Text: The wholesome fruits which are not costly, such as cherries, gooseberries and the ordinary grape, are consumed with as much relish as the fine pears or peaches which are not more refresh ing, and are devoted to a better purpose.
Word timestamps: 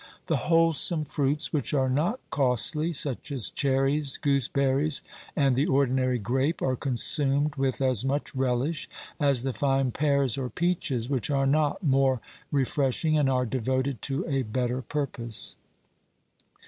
The 0.25 0.37
wholesome 0.47 1.05
fruits 1.05 1.53
which 1.53 1.75
are 1.75 1.87
not 1.87 2.19
costly, 2.31 2.91
such 2.91 3.31
as 3.31 3.51
cherries, 3.51 4.17
gooseberries 4.17 5.03
and 5.35 5.53
the 5.53 5.67
ordinary 5.67 6.17
grape, 6.17 6.59
are 6.63 6.75
consumed 6.75 7.53
with 7.53 7.79
as 7.81 8.03
much 8.03 8.33
relish 8.33 8.89
as 9.19 9.43
the 9.43 9.53
fine 9.53 9.91
pears 9.91 10.39
or 10.39 10.49
peaches 10.49 11.07
which 11.07 11.29
are 11.29 11.45
not 11.45 11.83
more 11.83 12.19
refresh 12.51 13.05
ing, 13.05 13.15
and 13.15 13.29
are 13.29 13.45
devoted 13.45 14.01
to 14.01 14.25
a 14.27 14.41
better 14.41 14.81
purpose. 14.81 15.55